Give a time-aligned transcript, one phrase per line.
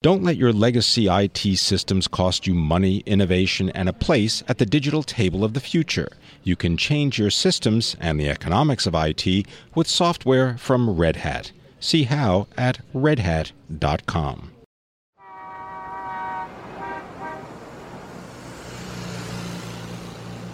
[0.00, 4.64] Don't let your legacy IT systems cost you money, innovation, and a place at the
[4.64, 6.12] digital table of the future.
[6.44, 11.50] You can change your systems and the economics of IT with software from Red Hat.
[11.80, 14.52] See how at redhat.com.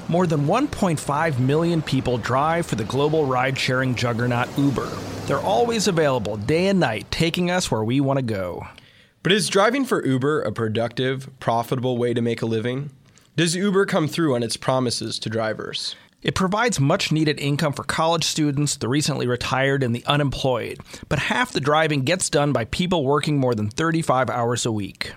[0.08, 4.90] More than 1.5 million people drive for the global ride sharing juggernaut Uber.
[5.26, 8.66] They're always available day and night, taking us where we want to go.
[9.24, 12.90] But is driving for Uber a productive, profitable way to make a living?
[13.36, 15.96] Does Uber come through on its promises to drivers?
[16.22, 20.78] It provides much needed income for college students, the recently retired, and the unemployed,
[21.08, 25.14] but half the driving gets done by people working more than 35 hours a week.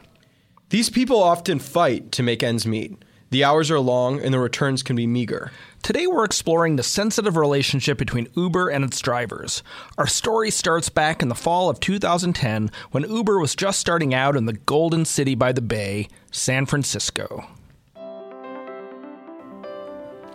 [0.69, 3.03] These people often fight to make ends meet.
[3.29, 5.51] The hours are long and the returns can be meager.
[5.83, 9.63] Today, we're exploring the sensitive relationship between Uber and its drivers.
[9.97, 14.37] Our story starts back in the fall of 2010 when Uber was just starting out
[14.37, 17.45] in the Golden City by the Bay, San Francisco.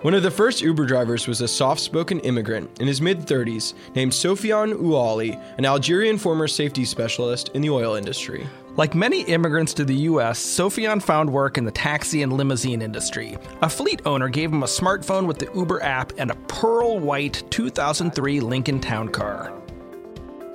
[0.02, 3.72] One of the first Uber drivers was a soft spoken immigrant in his mid 30s
[3.94, 8.46] named Sofiane Ouali, an Algerian former safety specialist in the oil industry.
[8.74, 13.36] Like many immigrants to the US, Sofiane found work in the taxi and limousine industry.
[13.60, 17.42] A fleet owner gave him a smartphone with the Uber app and a pearl white
[17.50, 19.52] 2003 Lincoln Town Car.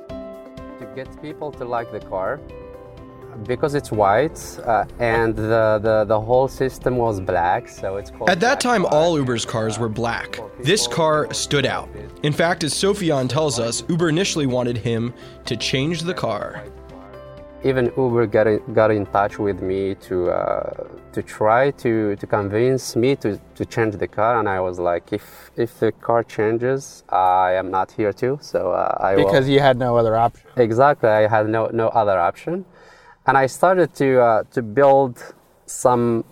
[0.09, 2.39] To get people to like the car,
[3.45, 8.31] because it's white uh, and the, the, the whole system was black, so it's called.
[8.31, 8.93] At that time, car.
[8.93, 10.39] all Uber's cars were black.
[10.59, 11.87] This car stood out.
[12.23, 15.13] In fact, as Sofiane tells us, Uber initially wanted him
[15.45, 16.63] to change the car.
[17.67, 22.25] Even Uber got in, got in touch with me to uh, to try to, to
[22.27, 26.21] convince me to, to change the car, and I was like, if if the car
[26.23, 28.29] changes, I am not here to.
[28.41, 29.25] So uh, I will.
[29.25, 30.47] because you had no other option.
[30.55, 32.65] Exactly, I had no no other option,
[33.25, 35.13] and I started to uh, to build
[35.65, 36.23] some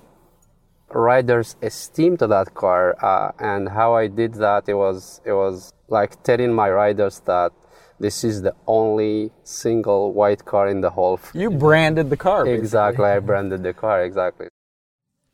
[0.90, 2.84] riders' esteem to that car.
[3.04, 7.52] Uh, and how I did that, it was it was like telling my riders that
[8.00, 11.20] this is the only single white car in the whole.
[11.22, 12.44] f- You branded the car.
[12.46, 12.60] basically.
[12.60, 14.48] Exactly, I branded the car exactly.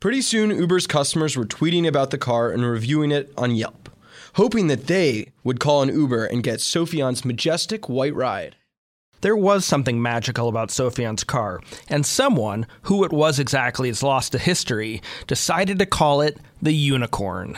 [0.00, 3.88] Pretty soon, Uber's customers were tweeting about the car and reviewing it on Yelp,
[4.34, 8.56] hoping that they would call an Uber and get Sofiane's majestic white ride.
[9.20, 14.32] There was something magical about Sofiane's car, and someone, who it was exactly is lost
[14.32, 17.56] to history, decided to call it the Unicorn.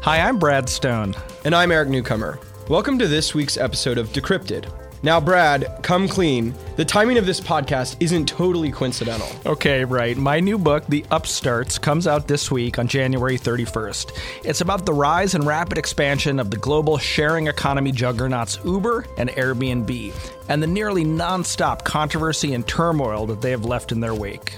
[0.00, 1.16] Hi, I'm Brad Stone.
[1.44, 2.38] And I'm Eric Newcomer.
[2.68, 4.70] Welcome to this week's episode of Decrypted.
[5.02, 6.54] Now, Brad, come clean.
[6.76, 9.28] The timing of this podcast isn't totally coincidental.
[9.44, 10.16] Okay, right.
[10.16, 14.16] My new book, The Upstarts, comes out this week on January 31st.
[14.44, 19.30] It's about the rise and rapid expansion of the global sharing economy juggernauts Uber and
[19.30, 20.14] Airbnb,
[20.48, 24.56] and the nearly nonstop controversy and turmoil that they have left in their wake.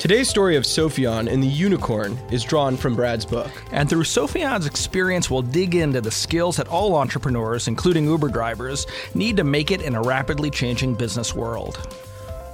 [0.00, 3.50] Today's story of Sofiane and the unicorn is drawn from Brad's book.
[3.70, 8.86] And through Sofiane's experience, we'll dig into the skills that all entrepreneurs, including Uber drivers,
[9.14, 11.86] need to make it in a rapidly changing business world.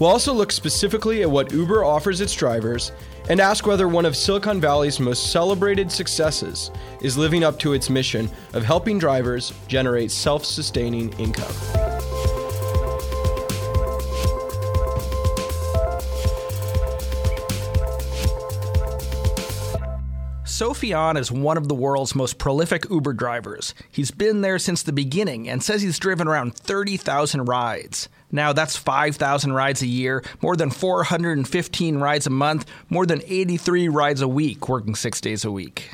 [0.01, 2.91] We'll also look specifically at what Uber offers its drivers
[3.31, 7.89] and ask whether one of Silicon Valley's most celebrated successes is living up to its
[7.89, 11.86] mission of helping drivers generate self sustaining income.
[20.57, 23.75] Sofiane is one of the world's most prolific Uber drivers.
[23.91, 28.09] He's been there since the beginning and says he's driven around 30,000 rides.
[28.33, 33.91] Now, that's 5,000 rides a year, more than 415 rides a month, more than 83
[33.91, 35.91] rides a week, working six days a week.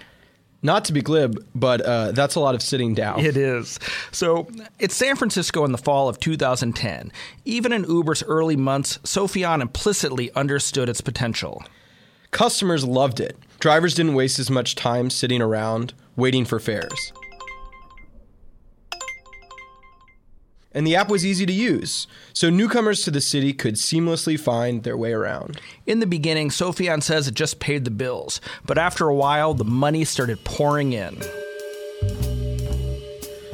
[0.62, 3.18] Not to be glib, but uh, that's a lot of sitting down.
[3.18, 3.80] It is.
[4.12, 4.46] So
[4.78, 7.10] it's San Francisco in the fall of 2010.
[7.44, 11.64] Even in Uber's early months, Sofiane implicitly understood its potential.
[12.30, 13.36] Customers loved it.
[13.62, 17.12] Drivers didn't waste as much time sitting around waiting for fares.
[20.72, 24.82] And the app was easy to use, so newcomers to the city could seamlessly find
[24.82, 25.60] their way around.
[25.86, 29.62] In the beginning, Sofiane says it just paid the bills, but after a while, the
[29.62, 31.14] money started pouring in.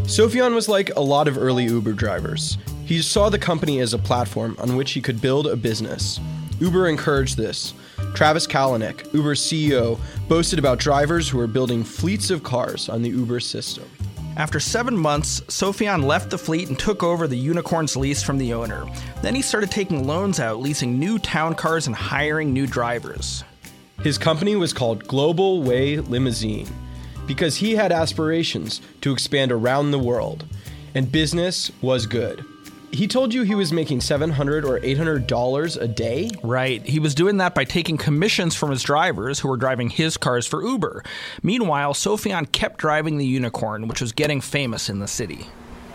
[0.04, 2.56] Sofiane was like a lot of early Uber drivers.
[2.86, 6.18] He saw the company as a platform on which he could build a business.
[6.60, 7.74] Uber encouraged this.
[8.14, 13.10] Travis Kalanick, Uber's CEO, boasted about drivers who were building fleets of cars on the
[13.10, 13.84] Uber system.
[14.36, 18.52] After seven months, Sofiane left the fleet and took over the Unicorn's lease from the
[18.52, 18.86] owner.
[19.20, 23.42] Then he started taking loans out, leasing new town cars and hiring new drivers.
[24.02, 26.68] His company was called Global Way Limousine.
[27.26, 30.46] because he had aspirations to expand around the world,
[30.94, 32.42] and business was good.
[32.90, 36.30] He told you he was making 700 or $800 a day?
[36.42, 36.82] Right.
[36.86, 40.46] He was doing that by taking commissions from his drivers who were driving his cars
[40.46, 41.04] for Uber.
[41.42, 45.46] Meanwhile, Sofiane kept driving the Unicorn, which was getting famous in the city.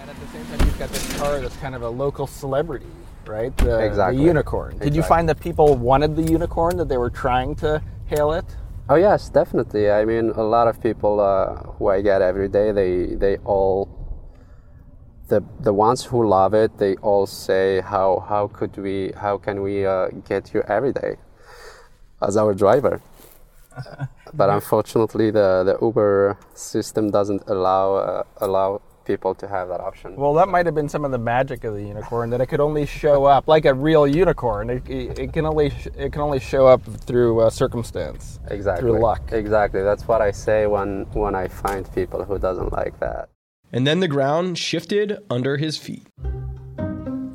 [0.02, 2.86] And at the same time, you've got this car that's kind of a local celebrity,
[3.26, 3.56] right?
[3.58, 4.18] The, Exactly.
[4.18, 4.78] the unicorn.
[4.78, 8.46] Did you find that people wanted the unicorn, that they were trying to hail it?
[8.90, 9.90] Oh yes, definitely.
[9.90, 13.88] I mean, a lot of people uh, who I get every day, they they all
[15.34, 19.62] the the ones who love it, they all say how how could we how can
[19.68, 21.14] we uh, get you every day
[22.28, 23.02] as our driver.
[24.40, 30.16] but unfortunately, the the Uber system doesn't allow uh, allow people to have that option.
[30.16, 32.62] Well, that might have been some of the magic of the unicorn that it could
[32.62, 34.70] only show up like a real unicorn.
[34.70, 38.82] It, it, it can only sh- it can only show up through uh, circumstance, exactly.
[38.82, 39.24] through luck.
[39.32, 39.82] Exactly.
[39.82, 43.33] That's what I say when when I find people who doesn't like that.
[43.74, 46.08] And then the ground shifted under his feet.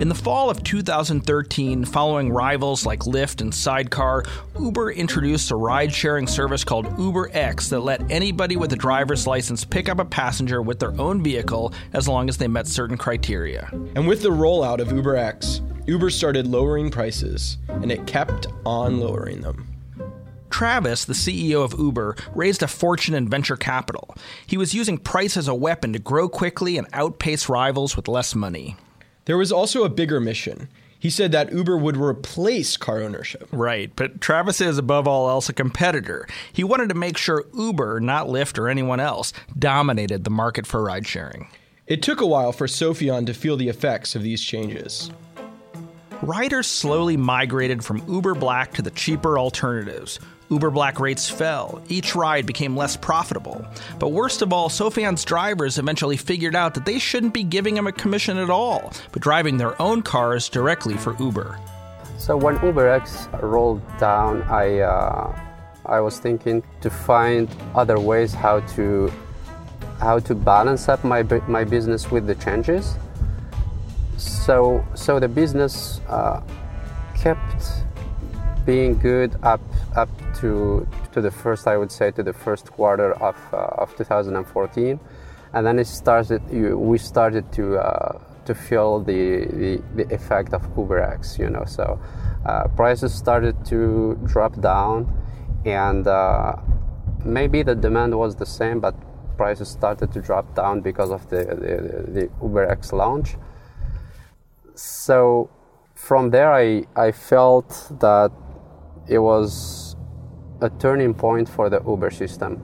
[0.00, 4.25] In the fall of 2013, following rivals like Lyft and Sidecar,
[4.56, 9.64] Uber introduced a ride sharing service called UberX that let anybody with a driver's license
[9.64, 13.69] pick up a passenger with their own vehicle as long as they met certain criteria.
[13.96, 19.40] And with the rollout of UberX, Uber started lowering prices, and it kept on lowering
[19.40, 19.67] them.
[20.50, 24.15] Travis, the CEO of Uber, raised a fortune in venture capital.
[24.47, 28.35] He was using price as a weapon to grow quickly and outpace rivals with less
[28.35, 28.77] money.
[29.27, 30.69] There was also a bigger mission.
[30.99, 33.49] He said that Uber would replace car ownership.
[33.53, 36.27] Right, but Travis is above all else a competitor.
[36.53, 40.83] He wanted to make sure Uber, not Lyft or anyone else, dominated the market for
[40.83, 41.49] ride sharing.
[41.87, 45.11] It took a while for Sofiane to feel the effects of these changes.
[46.21, 50.19] Riders slowly migrated from Uber Black to the cheaper alternatives.
[50.50, 51.83] Uber Black rates fell.
[51.89, 53.67] Each ride became less profitable.
[53.99, 57.87] But worst of all, Sofiane's drivers eventually figured out that they shouldn't be giving him
[57.87, 61.59] a commission at all, but driving their own cars directly for Uber.
[62.19, 65.39] So when UberX rolled down, I uh,
[65.87, 69.12] I was thinking to find other ways how to
[70.00, 72.97] how to balance up my my business with the changes.
[74.17, 76.43] So so the business uh,
[77.15, 77.65] kept
[78.67, 79.61] being good up
[79.99, 80.09] up
[80.41, 85.00] to to the first I would say to the first quarter of uh, of 2014,
[85.53, 86.43] and then it started.
[86.93, 91.39] We started to uh, to feel the, the the effect of UberX.
[91.39, 92.00] You know, so
[92.47, 94.99] uh, prices started to drop down,
[95.65, 96.56] and uh,
[97.25, 98.95] maybe the demand was the same, but
[99.37, 101.75] prices started to drop down because of the the,
[102.17, 103.37] the UberX launch.
[104.75, 105.50] So
[105.95, 108.31] from there, I I felt that
[109.09, 109.88] it was
[110.60, 112.62] a turning point for the Uber system.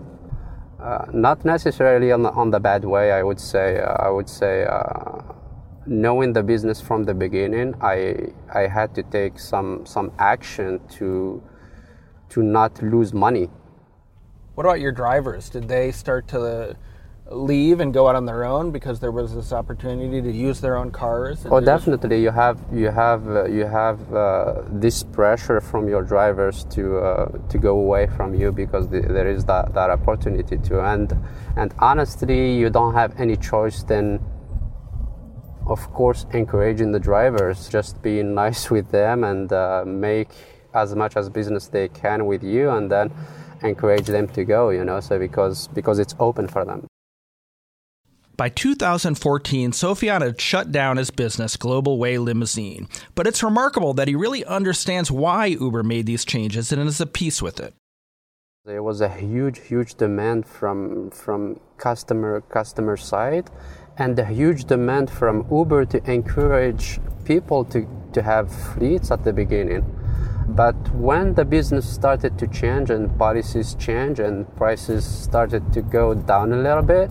[0.81, 3.13] Uh, not necessarily on the, on the bad way.
[3.13, 3.79] I would say.
[3.81, 5.23] Uh, I would say, uh,
[5.87, 11.43] knowing the business from the beginning, I I had to take some some action to
[12.31, 13.49] to not lose money.
[14.55, 15.49] What about your drivers?
[15.49, 16.77] Did they start to
[17.31, 20.77] leave and go out on their own because there was this opportunity to use their
[20.77, 21.47] own cars?
[21.47, 22.23] Oh, definitely.
[22.23, 27.39] You have you have uh, you have uh, this pressure from your drivers to uh,
[27.49, 31.17] to go away from you because the, there is that, that opportunity to and
[31.57, 34.21] and honestly, you don't have any choice than,
[35.67, 40.29] of course, encouraging the drivers, just being nice with them and uh, make
[40.75, 43.11] as much as business they can with you, and then
[43.63, 44.69] encourage them to go.
[44.71, 46.87] You know, so because because it's open for them.
[48.37, 52.89] By 2014, Sofiane had shut down his business, Global Way Limousine.
[53.15, 57.13] But it's remarkable that he really understands why Uber made these changes and is at
[57.13, 57.75] peace with it.
[58.65, 63.51] There was a huge, huge demand from from customer customer side,
[63.99, 69.33] and a huge demand from Uber to encourage people to, to have fleets at the
[69.33, 69.85] beginning.
[70.49, 76.15] But when the business started to change and policies change and prices started to go
[76.15, 77.11] down a little bit,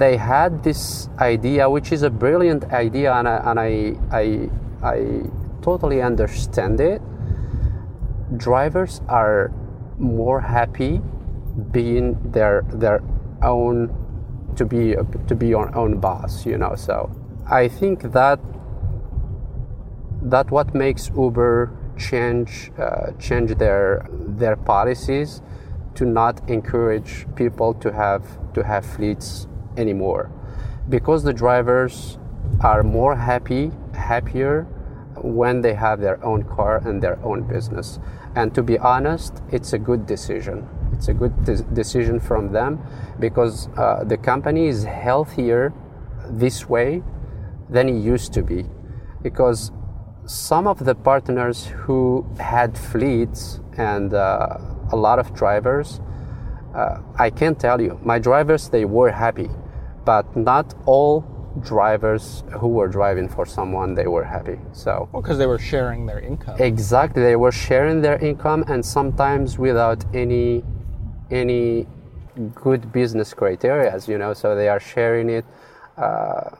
[0.00, 3.70] they had this idea, which is a brilliant idea, and I, and I,
[4.10, 4.50] I,
[4.82, 5.22] I
[5.60, 7.02] totally understand it.
[8.38, 9.52] Drivers are
[9.98, 11.02] more happy
[11.72, 13.02] being their their
[13.42, 13.92] own
[14.56, 14.94] to be
[15.28, 16.74] to be your own boss, you know.
[16.76, 17.10] So
[17.46, 18.40] I think that
[20.22, 25.42] that what makes Uber change uh, change their their policies
[25.96, 29.46] to not encourage people to have to have fleets
[29.76, 30.30] anymore.
[30.88, 32.18] Because the drivers
[32.60, 34.66] are more happy happier
[35.22, 37.98] when they have their own car and their own business.
[38.34, 40.68] And to be honest it's a good decision.
[40.92, 42.80] It's a good de- decision from them
[43.18, 45.72] because uh, the company is healthier
[46.28, 47.02] this way
[47.68, 48.66] than it used to be.
[49.22, 49.72] Because
[50.26, 54.58] some of the partners who had fleets and uh,
[54.92, 56.00] a lot of drivers,
[56.74, 59.50] uh, I can't tell you, my drivers they were happy,
[60.04, 61.24] but not all
[61.62, 64.58] drivers who were driving for someone they were happy.
[64.72, 66.56] So Well, because they were sharing their income.
[66.60, 70.62] exactly, they were sharing their income and sometimes without any
[71.30, 71.86] any
[72.54, 74.32] good business criteria, you know.
[74.34, 75.44] So they are sharing it.
[75.96, 76.50] Uh,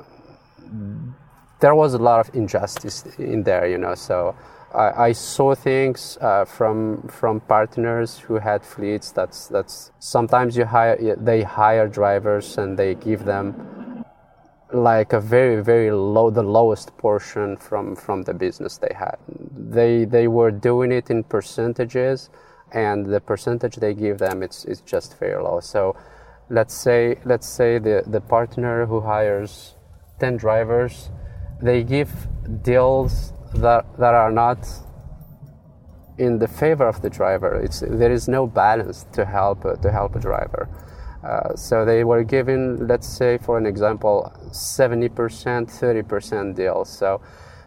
[1.61, 3.95] there was a lot of injustice in there, you know.
[3.95, 4.35] So
[4.75, 9.11] I, I saw things uh, from from partners who had fleets.
[9.13, 14.05] That's that's sometimes you hire they hire drivers and they give them
[14.73, 19.17] like a very very low the lowest portion from from the business they had.
[19.53, 22.31] They they were doing it in percentages,
[22.73, 25.61] and the percentage they give them it's it's just very low.
[25.61, 25.97] So
[26.49, 29.75] let's say let's say the the partner who hires
[30.21, 31.11] 10 drivers
[31.63, 32.11] they give
[32.63, 34.59] deals that that are not
[36.19, 37.61] in the favor of the driver.
[37.61, 40.69] It's there is no balance to help to help a driver.
[41.25, 46.85] Uh, so they were given let's say for an example 70% 30% deal.
[46.87, 47.21] so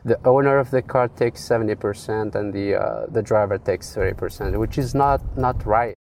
[0.05, 4.79] the owner of the car takes 70% and the uh, the driver takes 30% which
[4.79, 5.95] is not not right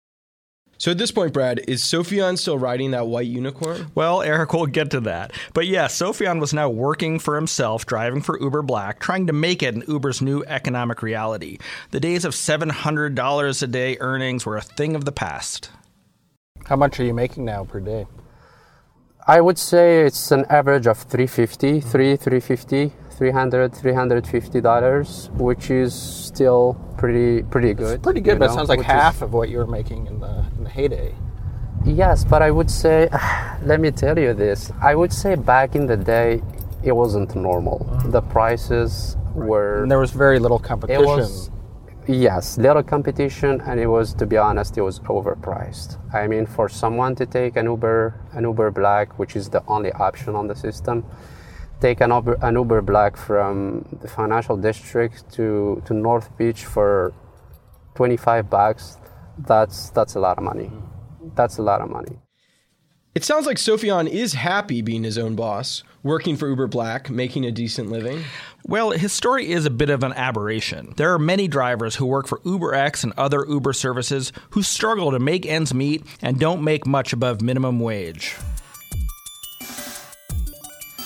[0.79, 3.91] So at this point, Brad, is Sofiane still riding that white unicorn?
[3.95, 5.33] Well, Eric, we'll get to that.
[5.53, 9.62] But yeah, Sofiane was now working for himself, driving for Uber Black, trying to make
[9.62, 11.57] it in Uber's new economic reality.
[11.91, 15.69] The days of $700 a day earnings were a thing of the past.
[16.65, 18.07] How much are you making now per day?
[19.27, 25.93] I would say it's an average of 350, 3 350, 300, 350 dollars, which is
[25.93, 28.01] still pretty pretty good.
[28.01, 30.07] Pretty good, but know, it sounds like which is- half of what you were making
[30.07, 31.13] in the in the heyday.
[31.85, 33.09] Yes, but I would say,
[33.63, 34.71] let me tell you this.
[34.81, 36.41] I would say back in the day,
[36.81, 37.77] it wasn't normal.
[37.91, 38.09] Oh.
[38.09, 39.81] The prices were.
[39.83, 41.05] And there was very little it competition.
[41.05, 41.51] was.
[42.07, 45.89] Yes, little competition, and it was, to be honest, it was overpriced.
[46.13, 49.91] I mean, for someone to take an Uber, an Uber Black, which is the only
[49.91, 51.05] option on the system,
[51.81, 57.13] take an Uber, an Uber Black from the financial district to, to North Beach for
[57.95, 58.98] 25 bucks,
[59.38, 60.65] that's that's a lot of money.
[60.65, 61.29] Mm-hmm.
[61.36, 62.19] That's a lot of money.
[63.15, 67.43] It sounds like Sofiane is happy being his own boss, working for Uber Black, making
[67.43, 68.24] a decent living.
[68.65, 70.93] Well, his story is a bit of an aberration.
[70.95, 75.19] There are many drivers who work for UberX and other Uber services who struggle to
[75.19, 78.36] make ends meet and don't make much above minimum wage.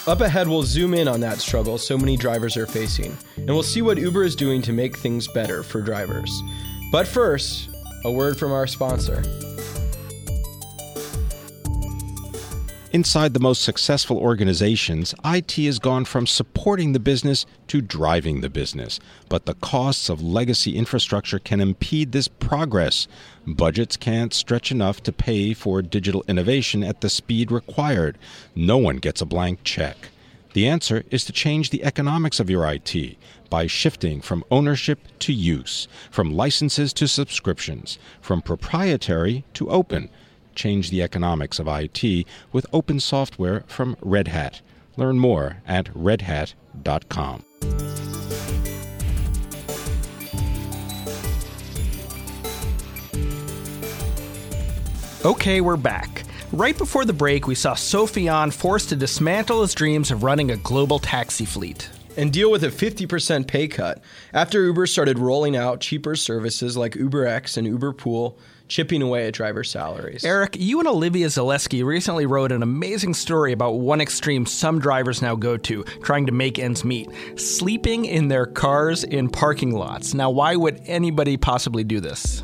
[0.05, 3.63] Up ahead, we'll zoom in on that struggle so many drivers are facing, and we'll
[3.63, 6.43] see what Uber is doing to make things better for drivers.
[6.91, 7.69] But first,
[8.03, 9.23] a word from our sponsor.
[12.93, 18.51] Inside the most successful organizations, IT has gone from supporting the business to driving the
[18.51, 18.99] business.
[19.29, 23.07] But the costs of legacy infrastructure can impede this progress.
[23.47, 28.19] Budgets can't stretch enough to pay for digital innovation at the speed required.
[28.53, 30.09] No one gets a blank check.
[30.53, 33.17] The answer is to change the economics of your IT
[33.49, 40.09] by shifting from ownership to use, from licenses to subscriptions, from proprietary to open.
[40.55, 44.61] Change the economics of IT with open software from Red Hat.
[44.97, 47.43] Learn more at redhat.com.
[55.25, 56.23] Okay, we're back.
[56.51, 60.57] Right before the break, we saw Sofiane forced to dismantle his dreams of running a
[60.57, 61.89] global taxi fleet.
[62.15, 63.99] and deal with a 50% pay cut
[64.33, 69.33] after Uber started rolling out cheaper services like UberX and Uber Pool, chipping away at
[69.33, 70.23] driver salaries.
[70.23, 75.21] Eric, you and Olivia Zaleski recently wrote an amazing story about one extreme some drivers
[75.21, 80.13] now go to, trying to make ends meet sleeping in their cars in parking lots.
[80.13, 82.43] Now, why would anybody possibly do this?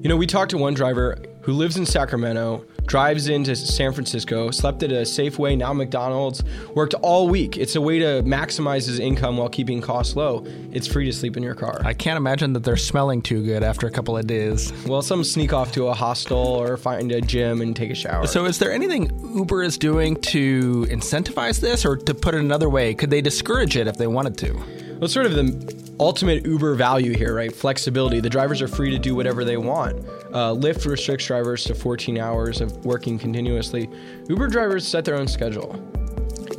[0.00, 4.50] You know, we talked to one driver who lives in Sacramento, drives into San Francisco,
[4.50, 6.42] slept at a Safeway, now McDonald's,
[6.74, 7.56] worked all week.
[7.56, 10.44] It's a way to maximize his income while keeping costs low.
[10.72, 11.80] It's free to sleep in your car.
[11.84, 14.72] I can't imagine that they're smelling too good after a couple of days.
[14.86, 18.26] Well, some sneak off to a hostel or find a gym and take a shower.
[18.26, 22.68] So, is there anything Uber is doing to incentivize this, or to put it another
[22.68, 24.85] way, could they discourage it if they wanted to?
[25.02, 27.54] It's sort of the ultimate Uber value here, right?
[27.54, 28.20] Flexibility.
[28.20, 29.98] The drivers are free to do whatever they want.
[30.32, 33.90] Uh, Lyft restricts drivers to 14 hours of working continuously.
[34.28, 35.74] Uber drivers set their own schedule.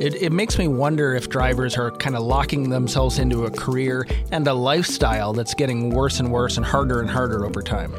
[0.00, 4.06] It, it makes me wonder if drivers are kind of locking themselves into a career
[4.30, 7.92] and a lifestyle that's getting worse and worse and harder and harder over time.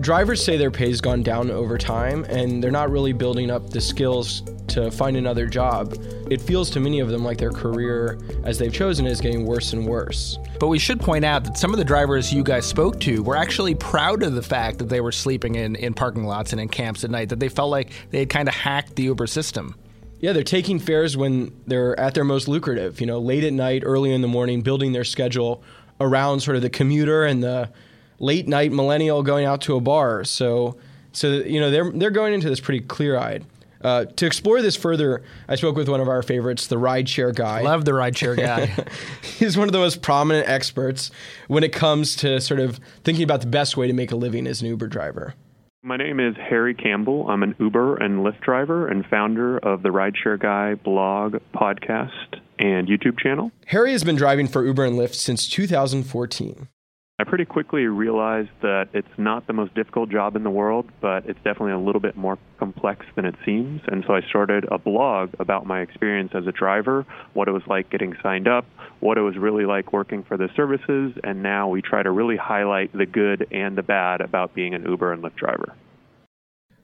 [0.00, 3.80] Drivers say their pay's gone down over time and they're not really building up the
[3.80, 5.96] skills to find another job.
[6.30, 9.72] It feels to many of them like their career, as they've chosen, is getting worse
[9.72, 10.38] and worse.
[10.58, 13.36] But we should point out that some of the drivers you guys spoke to were
[13.36, 16.68] actually proud of the fact that they were sleeping in, in parking lots and in
[16.68, 19.76] camps at night, that they felt like they had kind of hacked the Uber system.
[20.20, 23.82] Yeah, they're taking fares when they're at their most lucrative, you know, late at night,
[23.84, 25.62] early in the morning, building their schedule
[26.00, 27.70] around sort of the commuter and the
[28.18, 30.24] late night millennial going out to a bar.
[30.24, 30.76] So,
[31.12, 33.44] so you know, they're they're going into this pretty clear eyed.
[33.84, 37.60] Uh, to explore this further, I spoke with one of our favorites, the rideshare guy.
[37.60, 38.74] Love the rideshare guy.
[39.22, 41.10] He's one of the most prominent experts
[41.48, 44.46] when it comes to sort of thinking about the best way to make a living
[44.46, 45.34] as an Uber driver.
[45.82, 47.28] My name is Harry Campbell.
[47.28, 52.88] I'm an Uber and Lyft driver and founder of the Rideshare Guy blog, podcast, and
[52.88, 53.52] YouTube channel.
[53.66, 56.68] Harry has been driving for Uber and Lyft since 2014.
[57.16, 61.24] I pretty quickly realized that it's not the most difficult job in the world, but
[61.26, 63.82] it's definitely a little bit more complex than it seems.
[63.86, 67.62] And so I started a blog about my experience as a driver, what it was
[67.68, 68.66] like getting signed up,
[68.98, 72.36] what it was really like working for the services, and now we try to really
[72.36, 75.72] highlight the good and the bad about being an Uber and Lyft driver.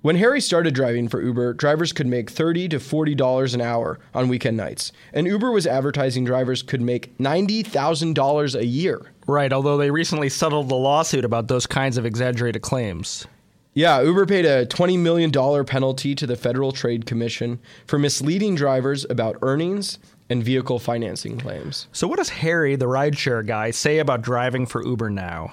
[0.03, 4.29] When Harry started driving for Uber, drivers could make 30 to $40 an hour on
[4.29, 9.13] weekend nights, and Uber was advertising drivers could make $90,000 a year.
[9.27, 13.27] Right, although they recently settled the lawsuit about those kinds of exaggerated claims.
[13.75, 15.31] Yeah, Uber paid a $20 million
[15.67, 19.99] penalty to the Federal Trade Commission for misleading drivers about earnings
[20.31, 21.89] and vehicle financing claims.
[21.93, 25.53] So, what does Harry, the rideshare guy, say about driving for Uber now?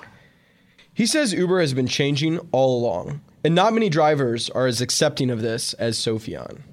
[0.94, 3.20] He says Uber has been changing all along.
[3.48, 6.63] And not many drivers are as accepting of this as Sofiane.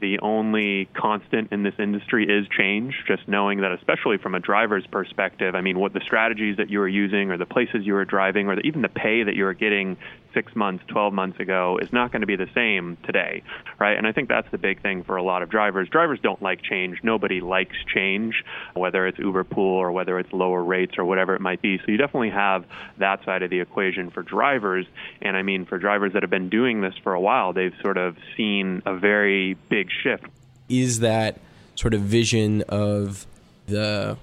[0.00, 4.86] The only constant in this industry is change, just knowing that, especially from a driver's
[4.86, 8.06] perspective, I mean, what the strategies that you are using or the places you are
[8.06, 9.98] driving or the, even the pay that you are getting
[10.34, 13.42] six months, 12 months ago is not going to be the same today,
[13.78, 13.96] right?
[13.96, 15.88] And I think that's the big thing for a lot of drivers.
[15.88, 16.98] Drivers don't like change.
[17.02, 18.44] Nobody likes change,
[18.74, 21.78] whether it's Uber Pool or whether it's lower rates or whatever it might be.
[21.78, 22.64] So you definitely have
[22.98, 24.86] that side of the equation for drivers.
[25.22, 27.96] And I mean, for drivers that have been doing this for a while, they've sort
[27.96, 30.24] of seen a very big shift.
[30.68, 31.40] Is that
[31.74, 33.26] sort of vision of
[33.66, 34.16] the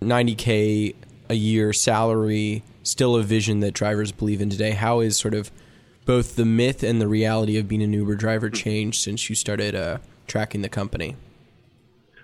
[0.00, 0.94] 90K
[1.28, 4.72] a year salary still a vision that drivers believe in today?
[4.72, 5.50] How is sort of
[6.04, 9.74] both the myth and the reality of being an Uber driver changed since you started
[9.74, 11.16] uh, tracking the company?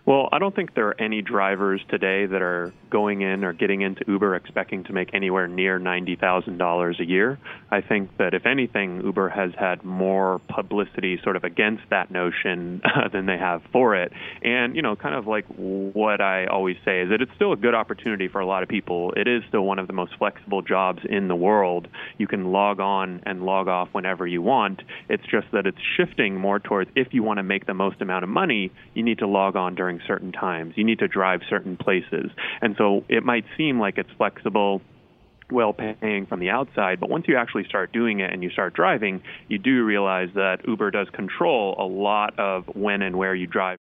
[0.08, 3.82] Well, I don't think there are any drivers today that are going in or getting
[3.82, 7.38] into Uber expecting to make anywhere near $90,000 a year.
[7.70, 12.80] I think that if anything, Uber has had more publicity sort of against that notion
[12.86, 14.10] uh, than they have for it.
[14.40, 17.56] And, you know, kind of like what I always say is that it's still a
[17.56, 19.12] good opportunity for a lot of people.
[19.14, 21.86] It is still one of the most flexible jobs in the world.
[22.16, 24.80] You can log on and log off whenever you want.
[25.10, 28.24] It's just that it's shifting more towards if you want to make the most amount
[28.24, 30.74] of money, you need to log on during during certain times.
[30.76, 32.30] You need to drive certain places.
[32.60, 34.80] And so it might seem like it's flexible
[35.50, 38.74] well paying from the outside, but once you actually start doing it and you start
[38.74, 43.46] driving, you do realize that Uber does control a lot of when and where you
[43.46, 43.78] drive.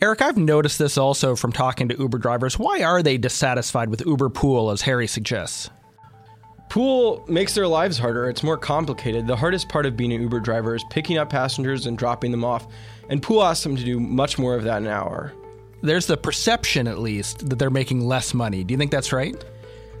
[0.00, 2.58] Eric, I've noticed this also from talking to Uber drivers.
[2.58, 5.68] Why are they dissatisfied with Uber Pool, as Harry suggests?
[6.70, 8.28] Pool makes their lives harder.
[8.28, 9.26] It's more complicated.
[9.26, 12.44] The hardest part of being an Uber driver is picking up passengers and dropping them
[12.44, 12.66] off.
[13.08, 15.32] And Pool asks them to do much more of that an hour.
[15.82, 18.64] There's the perception, at least, that they're making less money.
[18.64, 19.44] Do you think that's right?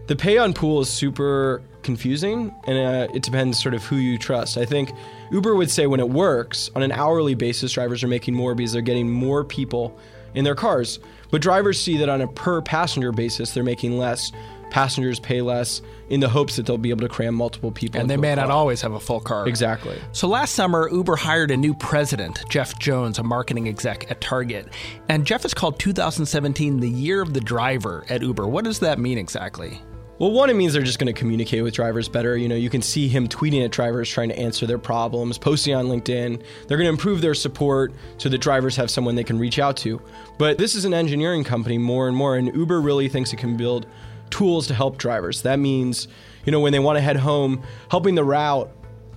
[0.06, 4.18] The pay on Pool is super confusing, and uh, it depends sort of who you
[4.18, 4.56] trust.
[4.56, 4.92] I think
[5.30, 8.72] Uber would say when it works, on an hourly basis, drivers are making more because
[8.72, 9.98] they're getting more people
[10.34, 10.98] in their cars.
[11.30, 14.30] But drivers see that on a per passenger basis, they're making less
[14.70, 18.00] passengers pay less in the hopes that they'll be able to cram multiple people.
[18.00, 19.48] And they may not always have a full car.
[19.48, 19.98] Exactly.
[20.12, 24.68] So last summer, Uber hired a new president, Jeff Jones, a marketing exec at Target.
[25.08, 28.46] And Jeff has called 2017 the year of the driver at Uber.
[28.46, 29.80] What does that mean exactly?
[30.18, 32.38] Well, one, it means they're just going to communicate with drivers better.
[32.38, 35.74] You know, you can see him tweeting at drivers, trying to answer their problems, posting
[35.74, 36.42] on LinkedIn.
[36.66, 39.76] They're going to improve their support so that drivers have someone they can reach out
[39.78, 40.00] to.
[40.38, 43.58] But this is an engineering company more and more, and Uber really thinks it can
[43.58, 43.86] build
[44.30, 45.42] tools to help drivers.
[45.42, 46.08] That means,
[46.44, 48.70] you know, when they want to head home, helping the route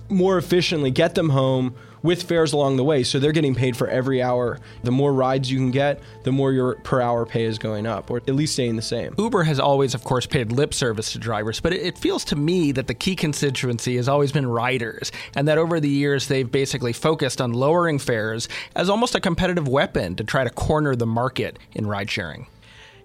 [0.08, 3.02] more efficiently get them home with fares along the way.
[3.02, 4.58] So they're getting paid for every hour.
[4.82, 8.10] The more rides you can get, the more your per hour pay is going up,
[8.10, 9.14] or at least staying the same.
[9.18, 12.72] Uber has always, of course, paid lip service to drivers, but it feels to me
[12.72, 16.92] that the key constituency has always been riders, and that over the years they've basically
[16.92, 21.58] focused on lowering fares as almost a competitive weapon to try to corner the market
[21.74, 22.46] in ride sharing.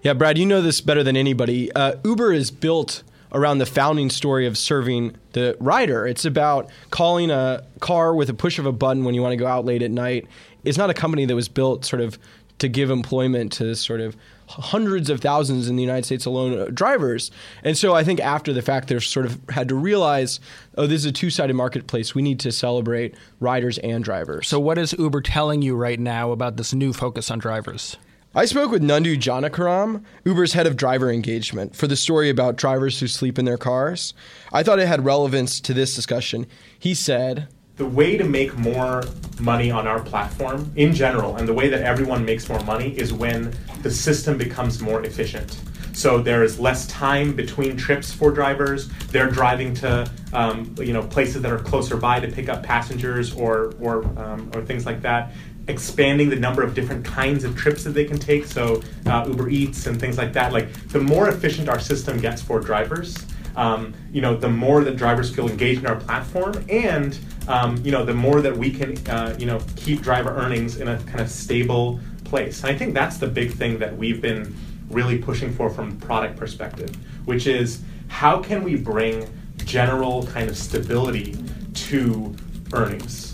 [0.06, 1.72] Yeah, Brad, you know this better than anybody.
[1.72, 6.06] Uh, Uber is built around the founding story of serving the rider.
[6.06, 9.36] It's about calling a car with a push of a button when you want to
[9.36, 10.28] go out late at night.
[10.62, 12.20] It's not a company that was built sort of
[12.60, 14.16] to give employment to sort of
[14.46, 17.32] hundreds of thousands in the United States alone uh, drivers.
[17.64, 20.38] And so I think after the fact, they've sort of had to realize,
[20.76, 22.14] oh, this is a two sided marketplace.
[22.14, 24.46] We need to celebrate riders and drivers.
[24.46, 27.96] So, what is Uber telling you right now about this new focus on drivers?
[28.36, 33.00] I spoke with Nundu Janakiram, Uber's head of driver engagement, for the story about drivers
[33.00, 34.12] who sleep in their cars.
[34.52, 36.46] I thought it had relevance to this discussion.
[36.78, 39.04] He said, the way to make more
[39.40, 43.10] money on our platform in general, and the way that everyone makes more money is
[43.10, 45.58] when the system becomes more efficient.
[45.94, 48.88] So there is less time between trips for drivers.
[49.06, 53.32] They're driving to um, you know places that are closer by to pick up passengers
[53.32, 55.32] or or um, or things like that
[55.68, 58.46] expanding the number of different kinds of trips that they can take.
[58.46, 60.52] So uh, Uber Eats and things like that.
[60.52, 63.16] Like the more efficient our system gets for drivers,
[63.56, 67.90] um, you know, the more that drivers feel engaged in our platform, and um, you
[67.90, 71.20] know, the more that we can, uh, you know, keep driver earnings in a kind
[71.20, 72.62] of stable place.
[72.62, 74.54] And I think that's the big thing that we've been
[74.90, 79.26] really pushing for from product perspective, which is how can we bring
[79.64, 81.36] general kind of stability
[81.74, 82.34] to
[82.72, 83.25] earnings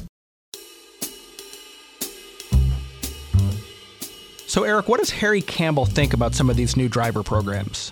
[4.52, 7.90] So, Eric, what does Harry Campbell think about some of these new driver programs?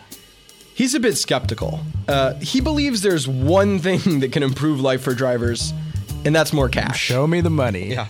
[0.75, 1.81] He's a bit skeptical.
[2.07, 5.73] Uh, he believes there's one thing that can improve life for drivers,
[6.27, 7.01] and that's more cash.
[7.01, 7.92] Show me the money.
[7.92, 8.09] Yeah.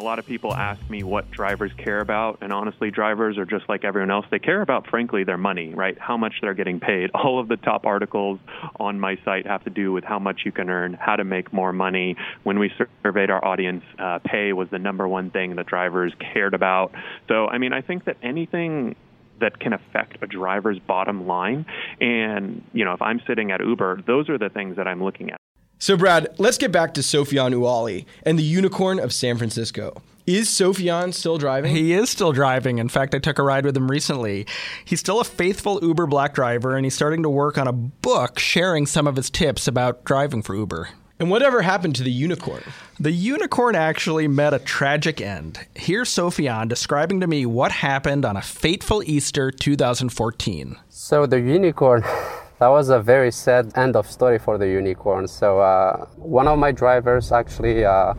[0.00, 3.68] A lot of people ask me what drivers care about, and honestly, drivers are just
[3.68, 4.24] like everyone else.
[4.30, 5.98] They care about, frankly, their money, right?
[5.98, 7.10] How much they're getting paid.
[7.14, 8.40] All of the top articles
[8.76, 11.52] on my site have to do with how much you can earn, how to make
[11.52, 12.16] more money.
[12.44, 16.54] When we surveyed our audience, uh, pay was the number one thing that drivers cared
[16.54, 16.92] about.
[17.28, 18.96] So, I mean, I think that anything
[19.40, 21.66] that can affect a driver's bottom line.
[22.00, 25.30] And, you know, if I'm sitting at Uber, those are the things that I'm looking
[25.30, 25.40] at.
[25.82, 30.02] So, Brad, let's get back to Sofiane Ouali and the unicorn of San Francisco.
[30.26, 31.74] Is Sofiane still driving?
[31.74, 32.76] He is still driving.
[32.76, 34.46] In fact, I took a ride with him recently.
[34.84, 38.38] He's still a faithful Uber Black driver, and he's starting to work on a book
[38.38, 40.90] sharing some of his tips about driving for Uber.
[41.18, 42.62] And whatever happened to the unicorn?
[42.98, 45.66] The unicorn actually met a tragic end.
[45.74, 50.76] Here's Sofiane describing to me what happened on a fateful Easter 2014.
[50.90, 52.04] So, the unicorn
[52.60, 55.26] that was a very sad end of story for the unicorn.
[55.26, 57.84] So uh, one of my drivers actually.
[57.84, 58.14] Uh,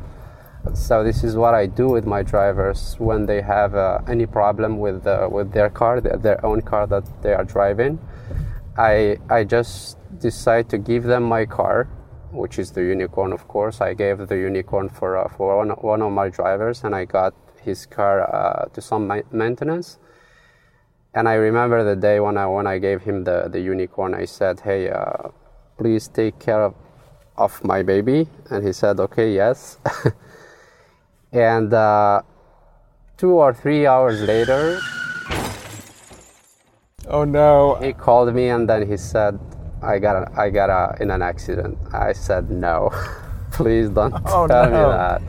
[0.76, 4.80] so this is what I do with my drivers when they have uh, any problem
[4.80, 8.00] with uh, with their car, their own car that they are driving.
[8.78, 11.88] I I just decide to give them my car,
[12.32, 13.82] which is the unicorn, of course.
[13.82, 17.34] I gave the unicorn for uh, for one, one of my drivers, and I got
[17.62, 19.98] his car uh, to some ma- maintenance
[21.14, 24.14] and I remember the day when I when I gave him the the unicorn.
[24.14, 25.30] I said, "Hey, uh,
[25.78, 26.76] please take care of,
[27.38, 29.78] of my baby," and he said, "Okay, yes."
[31.32, 32.22] and uh,
[33.18, 34.80] two or three hours later,
[37.08, 39.38] oh no, he called me and then he said,
[39.82, 42.90] "I got a, I got a, in an accident." I said, "No,
[43.52, 44.72] please don't oh, tell no.
[44.72, 45.22] me that."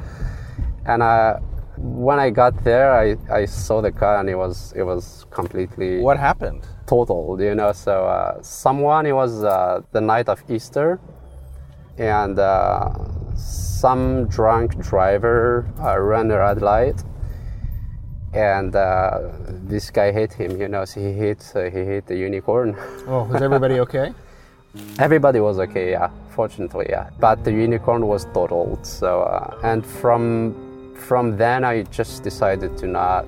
[0.85, 1.41] And I
[1.77, 6.01] when I got there, I, I saw the car and it was it was completely
[6.01, 6.67] what happened?
[6.87, 7.73] Total, you know.
[7.73, 11.01] So uh, someone it was uh, the night of Easter,
[11.97, 12.91] and uh,
[13.35, 17.03] some drunk driver uh, ran a red light,
[18.35, 19.31] and uh,
[19.65, 20.61] this guy hit him.
[20.61, 22.77] You know, so he hit uh, he hit the unicorn.
[23.07, 24.13] Oh, was everybody okay?
[24.99, 26.11] Everybody was okay, yeah.
[26.31, 27.11] Fortunately, yeah.
[27.21, 28.87] But the unicorn was totaled.
[28.87, 30.72] So and from
[31.03, 33.27] from then I just decided to not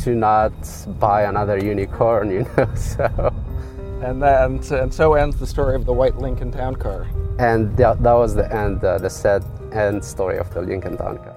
[0.00, 0.52] to not
[0.98, 2.68] buy another unicorn, you know.
[2.74, 3.32] So
[4.02, 7.06] and then and so ends the story of the white Lincoln Town Car.
[7.38, 11.18] And that, that was the end, uh, the sad end story of the Lincoln Town
[11.18, 11.36] Car.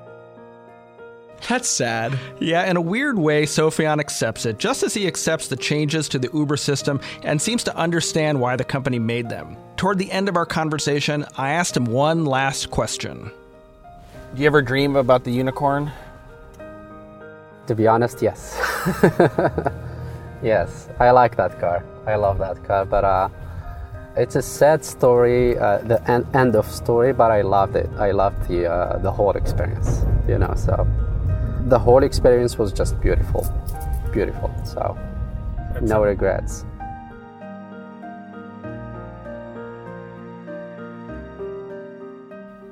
[1.48, 2.18] That's sad.
[2.40, 6.20] Yeah, in a weird way, Sofiane accepts it, just as he accepts the changes to
[6.20, 9.56] the Uber system and seems to understand why the company made them.
[9.78, 13.32] Toward the end of our conversation, I asked him one last question.
[14.36, 15.92] Do you ever dream about the unicorn?
[17.66, 18.56] To be honest, yes.
[20.44, 21.84] yes, I like that car.
[22.06, 23.30] I love that car, but uh,
[24.16, 27.12] it's a sad story, uh, the end, end of story.
[27.12, 27.90] But I loved it.
[27.98, 30.04] I loved the uh, the whole experience.
[30.28, 30.88] You know, so
[31.66, 33.52] the whole experience was just beautiful,
[34.14, 34.54] beautiful.
[34.64, 34.96] So
[35.82, 36.66] no regrets.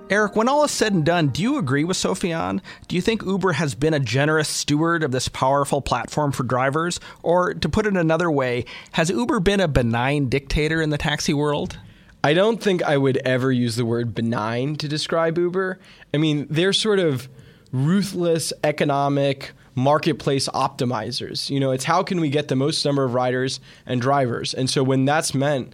[0.10, 2.62] Eric, when all is said and done, do you agree with Sofiane?
[2.88, 7.00] Do you think Uber has been a generous steward of this powerful platform for drivers?
[7.24, 11.34] Or, to put it another way, has Uber been a benign dictator in the taxi
[11.34, 11.78] world?
[12.24, 15.78] I don't think I would ever use the word benign to describe Uber.
[16.13, 17.28] I mean, they're sort of
[17.74, 21.50] ruthless economic marketplace optimizers.
[21.50, 24.54] You know, it's how can we get the most number of riders and drivers?
[24.54, 25.74] And so when that's meant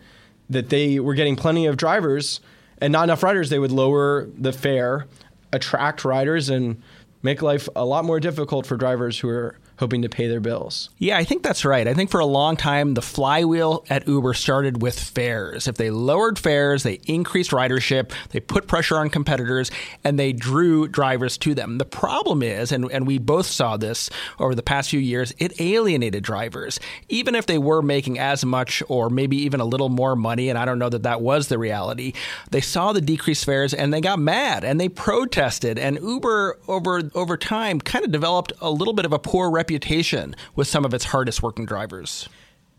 [0.49, 2.41] that they were getting plenty of drivers,
[2.83, 5.07] and not enough riders, they would lower the fare,
[5.53, 6.83] attract riders, and
[7.21, 10.89] make life a lot more difficult for drivers who are hoping to pay their bills.
[10.97, 11.87] Yeah, I think that's right.
[11.87, 15.67] I think for a long time, the flywheel at Uber started with fares.
[15.67, 19.71] If they lowered fares, they increased ridership, they put pressure on competitors,
[20.03, 21.79] and they drew drivers to them.
[21.79, 24.09] The problem is, and, and we both saw this
[24.39, 26.79] over the past few years, it alienated drivers.
[27.09, 30.57] Even if they were making as much or maybe even a little more money, and
[30.57, 32.13] I don't know that that was the reality,
[32.51, 35.79] they saw the decreased fares and they got mad and they protested.
[35.79, 39.62] And Uber, over, over time, kind of developed a little bit of a poor reputation
[39.63, 42.27] reputation with some of its hardest working drivers.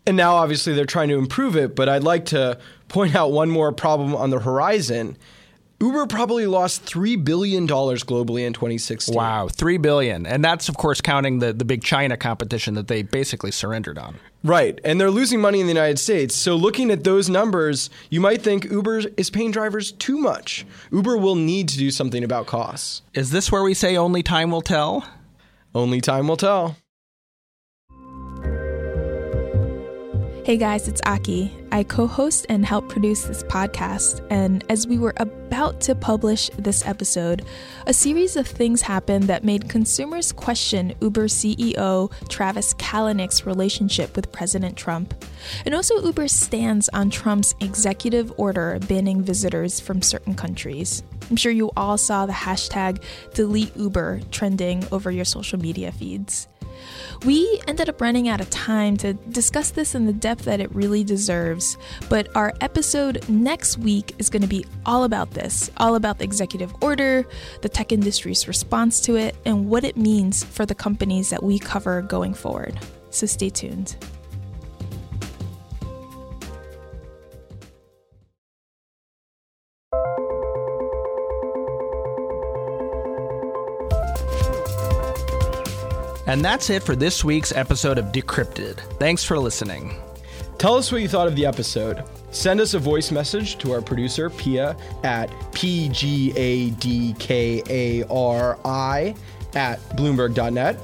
[0.05, 3.49] And now, obviously, they're trying to improve it, but I'd like to point out one
[3.49, 5.17] more problem on the horizon.
[5.81, 9.15] Uber probably lost $3 billion globally in 2016.
[9.15, 10.27] Wow, 3 billion.
[10.27, 14.15] And that's, of course, counting the, the big China competition that they basically surrendered on.
[14.43, 14.79] Right.
[14.85, 16.35] And they're losing money in the United States.
[16.35, 20.65] So, looking at those numbers, you might think Uber is paying drivers too much.
[20.91, 23.01] Uber will need to do something about costs.
[23.15, 25.03] Is this where we say only time will tell?
[25.75, 26.77] Only time will tell.
[30.45, 31.51] Hey guys, it's Aki.
[31.71, 34.25] I co host and help produce this podcast.
[34.29, 37.43] And as we were about to publish this episode,
[37.87, 44.31] a series of things happened that made consumers question Uber CEO Travis Kalanick's relationship with
[44.31, 45.15] President Trump,
[45.65, 51.01] and also Uber's stance on Trump's executive order banning visitors from certain countries.
[51.29, 53.01] I'm sure you all saw the hashtag
[53.33, 56.47] delete Uber trending over your social media feeds.
[57.25, 60.73] We ended up running out of time to discuss this in the depth that it
[60.75, 61.77] really deserves,
[62.09, 66.23] but our episode next week is going to be all about this all about the
[66.23, 67.25] executive order,
[67.61, 71.57] the tech industry's response to it, and what it means for the companies that we
[71.57, 72.77] cover going forward.
[73.09, 73.95] So stay tuned.
[86.35, 88.75] And that's it for this week's episode of Decrypted.
[88.99, 89.95] Thanks for listening.
[90.57, 92.03] Tell us what you thought of the episode.
[92.31, 96.75] Send us a voice message to our producer, Pia, at pgadkari
[99.55, 100.77] at bloomberg.net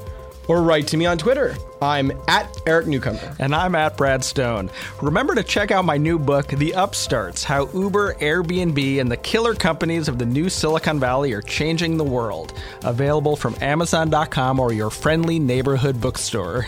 [0.47, 1.53] or write to me on Twitter.
[1.81, 3.35] I'm at Eric Newcomer.
[3.39, 4.69] And I'm at Brad Stone.
[5.01, 9.55] Remember to check out my new book, The Upstarts How Uber, Airbnb, and the killer
[9.55, 12.53] companies of the new Silicon Valley are changing the world.
[12.83, 16.67] Available from Amazon.com or your friendly neighborhood bookstore.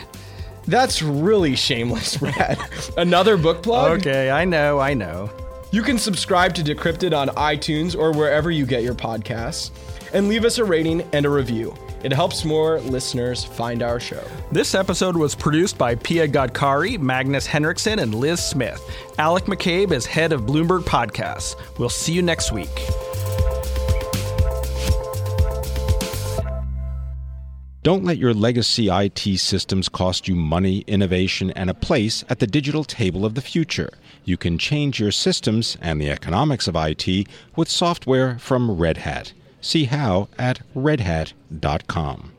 [0.65, 2.57] That's really shameless, Brad.
[2.97, 3.99] Another book plug?
[3.99, 5.29] Okay, I know, I know.
[5.71, 9.71] You can subscribe to Decrypted on iTunes or wherever you get your podcasts
[10.13, 11.75] and leave us a rating and a review.
[12.03, 14.23] It helps more listeners find our show.
[14.51, 18.81] This episode was produced by Pia Gadkari, Magnus Henriksen, and Liz Smith.
[19.17, 21.55] Alec McCabe is head of Bloomberg Podcasts.
[21.79, 22.69] We'll see you next week.
[27.83, 32.47] Don't let your legacy IT systems cost you money, innovation, and a place at the
[32.47, 33.89] digital table of the future.
[34.23, 39.33] You can change your systems and the economics of IT with software from Red Hat.
[39.63, 42.32] See how at redhat.com.